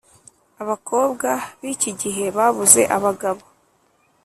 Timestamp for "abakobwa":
0.61-1.29